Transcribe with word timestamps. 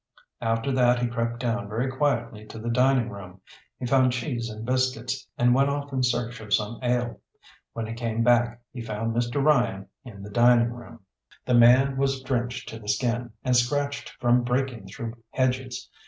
After 0.41 0.71
that 0.71 0.97
he 0.97 1.07
crept 1.07 1.39
down 1.39 1.69
very 1.69 1.87
quietly 1.91 2.43
to 2.47 2.57
the 2.57 2.71
dining 2.71 3.11
room. 3.11 3.39
He 3.77 3.85
found 3.85 4.13
cheese 4.13 4.49
and 4.49 4.65
biscuits, 4.65 5.27
and 5.37 5.53
went 5.53 5.69
off 5.69 5.93
in 5.93 6.01
search 6.01 6.41
of 6.41 6.55
some 6.55 6.79
ale. 6.81 7.21
When 7.73 7.85
he 7.85 7.93
came 7.93 8.23
back 8.23 8.63
he 8.73 8.81
found 8.81 9.15
Mr. 9.15 9.43
Ryan 9.45 9.89
in 10.03 10.23
the 10.23 10.31
dining 10.31 10.71
room. 10.71 11.01
"The 11.45 11.53
man 11.53 11.97
was 11.97 12.19
drenched 12.23 12.67
to 12.69 12.79
the 12.79 12.89
skin, 12.89 13.33
and 13.43 13.55
scratched 13.55 14.09
from 14.19 14.41
breaking 14.43 14.87
through 14.87 15.17
hedges. 15.29 15.87